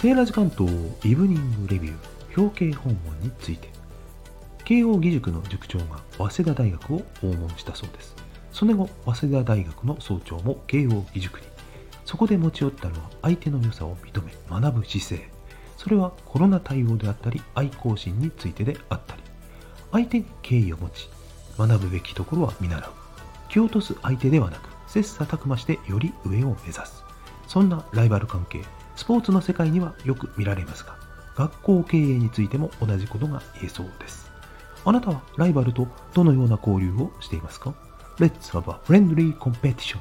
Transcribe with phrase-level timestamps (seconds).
[0.00, 0.72] セーラジ関東
[1.04, 3.68] イブニングレビュー表敬訪問について
[4.64, 8.16] 慶応義塾の塾長が早稲田大学を訪問したそうです。
[8.50, 11.46] その後早稲田大学の総長も慶応義塾に。
[12.06, 15.28] そこで持ち寄ったのは相手の良さを認め学ぶ姿勢。
[15.76, 19.22] それはコロナ対応であったり愛好心についてであったり。
[19.92, 21.10] 相手に敬意を持ち
[21.58, 22.90] 学ぶべきところは見習う
[23.50, 27.04] 蹴落とす相手ではなく切磋琢磨してより上を目指す。
[27.46, 28.62] そんなライバル関係
[29.00, 30.94] スポーツの世界にはよく見られますが
[31.34, 34.30] 学校経営についても同じことが言えそうです。
[34.84, 37.72] あなたはライバルとどのような交流をしていますか
[38.18, 40.00] ？Let's have a friendly competition